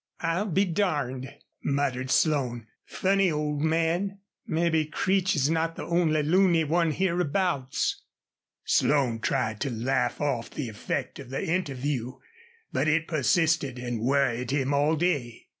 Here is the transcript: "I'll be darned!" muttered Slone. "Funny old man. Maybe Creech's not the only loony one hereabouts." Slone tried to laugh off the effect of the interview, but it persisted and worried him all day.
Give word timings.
"I'll 0.21 0.47
be 0.47 0.65
darned!" 0.65 1.31
muttered 1.63 2.09
Slone. 2.09 2.65
"Funny 2.87 3.31
old 3.31 3.61
man. 3.61 4.17
Maybe 4.47 4.83
Creech's 4.85 5.47
not 5.47 5.75
the 5.75 5.85
only 5.85 6.23
loony 6.23 6.63
one 6.63 6.89
hereabouts." 6.89 8.01
Slone 8.65 9.19
tried 9.19 9.59
to 9.59 9.69
laugh 9.69 10.19
off 10.19 10.49
the 10.49 10.69
effect 10.69 11.19
of 11.19 11.29
the 11.29 11.45
interview, 11.47 12.17
but 12.73 12.87
it 12.87 13.07
persisted 13.07 13.77
and 13.77 14.01
worried 14.01 14.49
him 14.49 14.73
all 14.73 14.95
day. 14.95 15.45